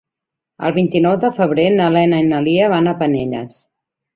[0.69, 3.63] El vint-i-nou de febrer na Lena i na Lia van a Penelles.